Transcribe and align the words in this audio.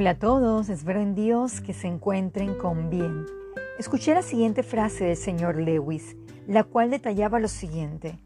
Hola 0.00 0.10
a 0.10 0.18
todos, 0.20 0.68
espero 0.68 1.00
en 1.00 1.16
Dios 1.16 1.60
que 1.60 1.74
se 1.74 1.88
encuentren 1.88 2.54
con 2.54 2.88
bien. 2.88 3.26
Escuché 3.80 4.14
la 4.14 4.22
siguiente 4.22 4.62
frase 4.62 5.06
del 5.06 5.16
señor 5.16 5.56
Lewis, 5.56 6.16
la 6.46 6.62
cual 6.62 6.92
detallaba 6.92 7.40
lo 7.40 7.48
siguiente. 7.48 8.16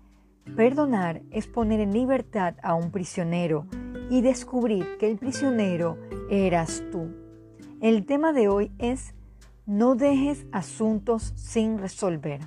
Perdonar 0.54 1.22
es 1.30 1.46
poner 1.46 1.80
en 1.80 1.94
libertad 1.94 2.56
a 2.62 2.74
un 2.74 2.90
prisionero 2.90 3.64
y 4.10 4.20
descubrir 4.20 4.98
que 4.98 5.10
el 5.10 5.16
prisionero 5.16 5.96
eras 6.28 6.82
tú. 6.92 7.10
El 7.80 8.04
tema 8.04 8.34
de 8.34 8.48
hoy 8.48 8.70
es 8.76 9.14
no 9.64 9.94
dejes 9.94 10.44
asuntos 10.52 11.32
sin 11.36 11.78
resolver. 11.78 12.40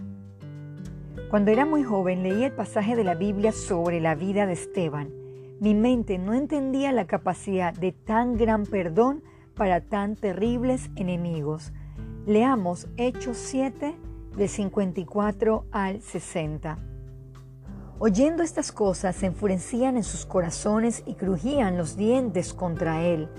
Cuando 1.31 1.49
era 1.49 1.65
muy 1.65 1.81
joven 1.81 2.21
leí 2.21 2.43
el 2.43 2.51
pasaje 2.51 2.95
de 2.95 3.03
la 3.03 3.15
Biblia 3.15 3.51
sobre 3.53 3.99
la 4.01 4.13
vida 4.13 4.45
de 4.45 4.53
Esteban. 4.53 5.24
Mi 5.61 5.73
mente 5.73 6.17
no 6.17 6.33
entendía 6.33 6.91
la 6.91 7.07
capacidad 7.07 7.73
de 7.73 7.93
tan 7.93 8.35
gran 8.35 8.65
perdón 8.65 9.23
para 9.55 9.79
tan 9.79 10.17
terribles 10.17 10.89
enemigos. 10.97 11.71
Leamos 12.25 12.87
Hechos 12.97 13.37
7 13.37 13.95
de 14.35 14.47
54 14.49 15.65
al 15.71 16.01
60. 16.01 16.77
Oyendo 17.99 18.43
estas 18.43 18.73
cosas 18.73 19.15
se 19.15 19.27
enfurecían 19.27 19.95
en 19.95 20.03
sus 20.03 20.25
corazones 20.25 21.03
y 21.05 21.13
crujían 21.13 21.77
los 21.77 21.95
dientes 21.95 22.53
contra 22.53 23.05
él. 23.05 23.29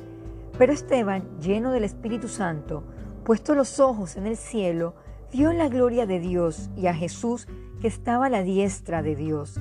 Pero 0.56 0.72
Esteban, 0.72 1.38
lleno 1.38 1.70
del 1.70 1.84
Espíritu 1.84 2.28
Santo, 2.28 2.82
puesto 3.24 3.54
los 3.54 3.78
ojos 3.78 4.16
en 4.16 4.26
el 4.26 4.38
cielo, 4.38 4.94
vio 5.30 5.52
la 5.52 5.68
gloria 5.68 6.06
de 6.06 6.18
Dios 6.18 6.70
y 6.76 6.86
a 6.86 6.94
Jesús 6.94 7.46
que 7.82 7.88
estaba 7.88 8.26
a 8.26 8.30
la 8.30 8.42
diestra 8.42 9.02
de 9.02 9.16
Dios, 9.16 9.60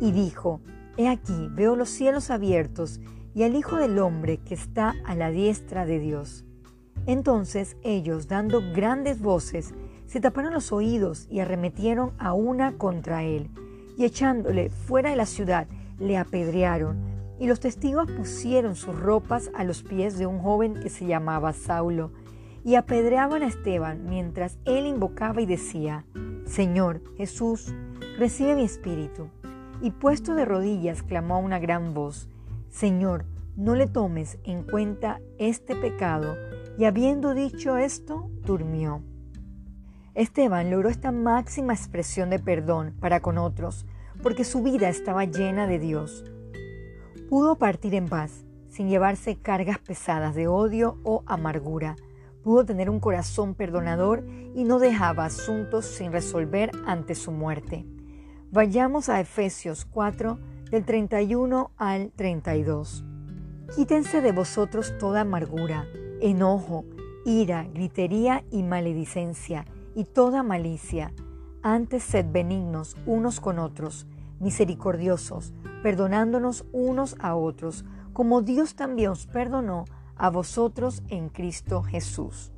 y 0.00 0.12
dijo, 0.12 0.60
He 0.96 1.08
aquí, 1.08 1.48
veo 1.52 1.76
los 1.76 1.90
cielos 1.90 2.30
abiertos 2.30 3.00
y 3.34 3.42
al 3.42 3.54
Hijo 3.54 3.76
del 3.76 3.98
Hombre 3.98 4.38
que 4.38 4.54
está 4.54 4.94
a 5.04 5.14
la 5.14 5.30
diestra 5.30 5.84
de 5.84 5.98
Dios. 5.98 6.44
Entonces 7.06 7.76
ellos, 7.82 8.28
dando 8.28 8.62
grandes 8.72 9.20
voces, 9.20 9.74
se 10.06 10.20
taparon 10.20 10.54
los 10.54 10.72
oídos 10.72 11.26
y 11.30 11.40
arremetieron 11.40 12.12
a 12.18 12.32
una 12.32 12.78
contra 12.78 13.24
él 13.24 13.50
y 13.96 14.04
echándole 14.04 14.70
fuera 14.70 15.10
de 15.10 15.16
la 15.16 15.26
ciudad, 15.26 15.66
le 15.98 16.16
apedrearon. 16.16 17.16
Y 17.38 17.46
los 17.46 17.60
testigos 17.60 18.10
pusieron 18.10 18.76
sus 18.76 18.98
ropas 18.98 19.50
a 19.54 19.64
los 19.64 19.82
pies 19.82 20.18
de 20.18 20.26
un 20.26 20.38
joven 20.38 20.74
que 20.80 20.88
se 20.88 21.06
llamaba 21.06 21.52
Saulo, 21.52 22.12
y 22.64 22.74
apedreaban 22.74 23.42
a 23.42 23.46
Esteban 23.46 24.06
mientras 24.08 24.58
él 24.64 24.86
invocaba 24.86 25.40
y 25.40 25.46
decía, 25.46 26.04
Señor 26.46 27.00
Jesús, 27.16 27.72
recibe 28.18 28.56
mi 28.56 28.64
espíritu. 28.64 29.28
Y 29.80 29.90
puesto 29.90 30.34
de 30.34 30.44
rodillas 30.44 31.02
clamó 31.02 31.36
a 31.36 31.38
una 31.38 31.58
gran 31.58 31.94
voz, 31.94 32.28
Señor, 32.68 33.24
no 33.56 33.74
le 33.74 33.86
tomes 33.86 34.38
en 34.44 34.62
cuenta 34.62 35.20
este 35.38 35.74
pecado. 35.74 36.36
Y 36.78 36.84
habiendo 36.84 37.34
dicho 37.34 37.76
esto, 37.76 38.28
durmió. 38.44 39.02
Esteban 40.14 40.70
logró 40.70 40.88
esta 40.88 41.12
máxima 41.12 41.74
expresión 41.74 42.30
de 42.30 42.38
perdón 42.38 42.94
para 43.00 43.20
con 43.20 43.38
otros, 43.38 43.86
porque 44.22 44.44
su 44.44 44.62
vida 44.62 44.88
estaba 44.88 45.24
llena 45.24 45.66
de 45.66 45.78
Dios. 45.78 46.24
Pudo 47.28 47.56
partir 47.56 47.94
en 47.94 48.08
paz, 48.08 48.44
sin 48.68 48.88
llevarse 48.88 49.36
cargas 49.36 49.78
pesadas 49.78 50.34
de 50.34 50.48
odio 50.48 50.98
o 51.02 51.22
amargura. 51.26 51.96
Pudo 52.42 52.64
tener 52.64 52.88
un 52.88 53.00
corazón 53.00 53.54
perdonador 53.54 54.24
y 54.54 54.64
no 54.64 54.78
dejaba 54.78 55.24
asuntos 55.24 55.86
sin 55.86 56.12
resolver 56.12 56.70
ante 56.86 57.14
su 57.14 57.32
muerte. 57.32 57.86
Vayamos 58.52 59.08
a 59.08 59.18
Efesios 59.18 59.84
4, 59.84 60.38
del 60.70 60.84
31 60.84 61.72
al 61.76 62.12
32. 62.12 63.04
Quítense 63.74 64.20
de 64.20 64.30
vosotros 64.30 64.96
toda 64.98 65.22
amargura, 65.22 65.88
enojo, 66.20 66.84
ira, 67.24 67.64
gritería 67.74 68.44
y 68.52 68.62
maledicencia 68.62 69.66
y 69.96 70.04
toda 70.04 70.44
malicia. 70.44 71.12
Antes 71.60 72.04
sed 72.04 72.26
benignos 72.30 72.96
unos 73.04 73.40
con 73.40 73.58
otros, 73.58 74.06
misericordiosos, 74.38 75.52
perdonándonos 75.82 76.66
unos 76.72 77.16
a 77.18 77.34
otros, 77.34 77.84
como 78.12 78.42
Dios 78.42 78.76
también 78.76 79.10
os 79.10 79.26
perdonó 79.26 79.86
a 80.14 80.30
vosotros 80.30 81.02
en 81.08 81.30
Cristo 81.30 81.82
Jesús. 81.82 82.52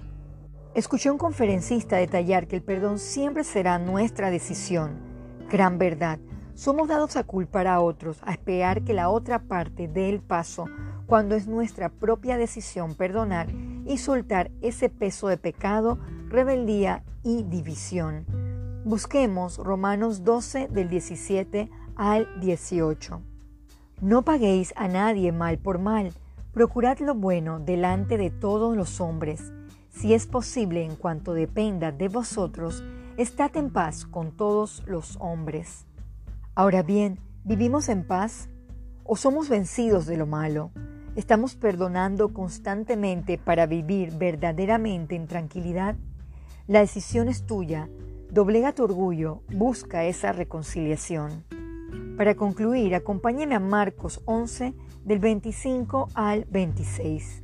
Escuché 0.74 1.10
un 1.10 1.18
conferencista 1.18 1.96
detallar 1.96 2.46
que 2.46 2.56
el 2.56 2.62
perdón 2.62 2.98
siempre 2.98 3.42
será 3.42 3.78
nuestra 3.78 4.30
decisión. 4.30 5.07
Gran 5.50 5.78
verdad. 5.78 6.18
Somos 6.54 6.88
dados 6.88 7.16
a 7.16 7.24
culpar 7.24 7.66
a 7.66 7.80
otros, 7.80 8.18
a 8.22 8.32
esperar 8.32 8.82
que 8.82 8.92
la 8.92 9.08
otra 9.08 9.38
parte 9.38 9.88
dé 9.88 10.10
el 10.10 10.20
paso, 10.20 10.66
cuando 11.06 11.36
es 11.36 11.46
nuestra 11.46 11.88
propia 11.88 12.36
decisión 12.36 12.94
perdonar 12.94 13.48
y 13.86 13.96
soltar 13.96 14.50
ese 14.60 14.90
peso 14.90 15.28
de 15.28 15.38
pecado, 15.38 15.98
rebeldía 16.28 17.02
y 17.22 17.44
división. 17.44 18.26
Busquemos 18.84 19.56
Romanos 19.56 20.22
12 20.22 20.68
del 20.68 20.90
17 20.90 21.70
al 21.96 22.28
18. 22.40 23.22
No 24.02 24.22
paguéis 24.22 24.74
a 24.76 24.86
nadie 24.86 25.32
mal 25.32 25.58
por 25.58 25.78
mal, 25.78 26.12
procurad 26.52 26.98
lo 26.98 27.14
bueno 27.14 27.58
delante 27.58 28.18
de 28.18 28.30
todos 28.30 28.76
los 28.76 29.00
hombres. 29.00 29.50
Si 29.88 30.12
es 30.12 30.26
posible 30.26 30.84
en 30.84 30.94
cuanto 30.94 31.32
dependa 31.32 31.90
de 31.90 32.08
vosotros, 32.08 32.82
estad 33.18 33.56
en 33.56 33.70
paz 33.70 34.06
con 34.06 34.30
todos 34.30 34.84
los 34.86 35.16
hombres. 35.20 35.88
Ahora 36.54 36.84
bien, 36.84 37.18
¿vivimos 37.42 37.88
en 37.88 38.06
paz 38.06 38.48
o 39.02 39.16
somos 39.16 39.48
vencidos 39.48 40.06
de 40.06 40.16
lo 40.16 40.24
malo? 40.24 40.70
¿Estamos 41.16 41.56
perdonando 41.56 42.32
constantemente 42.32 43.36
para 43.36 43.66
vivir 43.66 44.12
verdaderamente 44.16 45.16
en 45.16 45.26
tranquilidad? 45.26 45.96
La 46.68 46.78
decisión 46.78 47.28
es 47.28 47.44
tuya. 47.44 47.90
Doblega 48.30 48.72
tu 48.72 48.84
orgullo, 48.84 49.42
busca 49.52 50.04
esa 50.04 50.30
reconciliación. 50.30 51.42
Para 52.16 52.36
concluir, 52.36 52.94
acompáñeme 52.94 53.56
a 53.56 53.60
Marcos 53.60 54.22
11 54.26 54.74
del 55.04 55.18
25 55.18 56.10
al 56.14 56.44
26. 56.44 57.42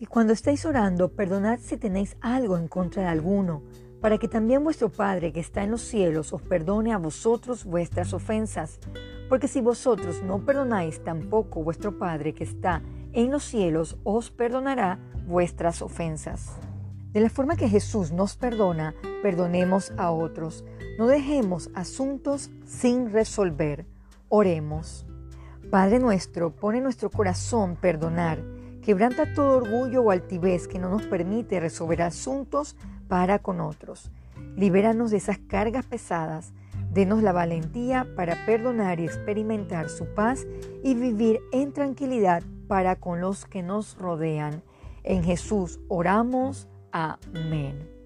Y 0.00 0.06
cuando 0.06 0.32
estéis 0.32 0.66
orando, 0.66 1.12
perdonad 1.12 1.60
si 1.60 1.76
tenéis 1.76 2.16
algo 2.20 2.58
en 2.58 2.66
contra 2.66 3.02
de 3.02 3.08
alguno, 3.08 3.62
para 4.02 4.18
que 4.18 4.26
también 4.26 4.64
vuestro 4.64 4.90
Padre 4.90 5.32
que 5.32 5.38
está 5.38 5.62
en 5.62 5.70
los 5.70 5.80
cielos 5.80 6.32
os 6.32 6.42
perdone 6.42 6.92
a 6.92 6.98
vosotros 6.98 7.64
vuestras 7.64 8.12
ofensas. 8.12 8.80
Porque 9.28 9.46
si 9.46 9.60
vosotros 9.60 10.22
no 10.24 10.44
perdonáis, 10.44 11.02
tampoco 11.04 11.62
vuestro 11.62 11.96
Padre 11.96 12.34
que 12.34 12.42
está 12.42 12.82
en 13.12 13.30
los 13.30 13.44
cielos 13.44 13.96
os 14.02 14.30
perdonará 14.30 14.98
vuestras 15.26 15.82
ofensas. 15.82 16.50
De 17.12 17.20
la 17.20 17.30
forma 17.30 17.56
que 17.56 17.68
Jesús 17.68 18.10
nos 18.10 18.36
perdona, 18.36 18.94
perdonemos 19.22 19.92
a 19.96 20.10
otros. 20.10 20.64
No 20.98 21.06
dejemos 21.06 21.70
asuntos 21.74 22.50
sin 22.66 23.12
resolver. 23.12 23.86
Oremos. 24.28 25.06
Padre 25.70 26.00
nuestro, 26.00 26.56
pone 26.56 26.78
en 26.78 26.84
nuestro 26.84 27.08
corazón 27.08 27.76
perdonar. 27.76 28.42
Quebranta 28.82 29.32
todo 29.32 29.58
orgullo 29.58 30.02
o 30.02 30.10
altivez 30.10 30.66
que 30.66 30.80
no 30.80 30.88
nos 30.88 31.02
permite 31.02 31.60
resolver 31.60 32.02
asuntos 32.02 32.74
para 33.12 33.40
con 33.40 33.60
otros. 33.60 34.10
Libéranos 34.56 35.10
de 35.10 35.18
esas 35.18 35.36
cargas 35.36 35.84
pesadas. 35.84 36.54
Denos 36.94 37.22
la 37.22 37.32
valentía 37.32 38.06
para 38.16 38.46
perdonar 38.46 39.00
y 39.00 39.04
experimentar 39.04 39.90
su 39.90 40.06
paz 40.14 40.46
y 40.82 40.94
vivir 40.94 41.38
en 41.52 41.74
tranquilidad 41.74 42.42
para 42.68 42.96
con 42.96 43.20
los 43.20 43.44
que 43.44 43.62
nos 43.62 43.98
rodean. 43.98 44.62
En 45.02 45.22
Jesús 45.24 45.78
oramos. 45.88 46.70
Amén. 46.90 48.01